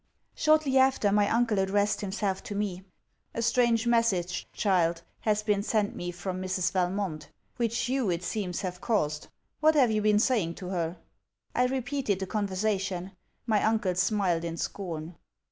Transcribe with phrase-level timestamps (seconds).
[0.33, 2.83] Shortly after, my uncle addressed himself to me.
[3.35, 6.71] 'A strange message, child, has been sent me from Mrs.
[6.71, 9.27] Valmont, which you it seems have caused.
[9.59, 10.97] What have you been saying to her?'
[11.53, 13.11] I repeated the conversation.
[13.45, 15.17] My uncle smiled in scorn.